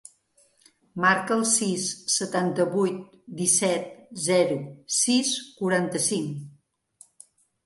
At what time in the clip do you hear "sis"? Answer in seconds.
1.49-1.83, 5.03-5.35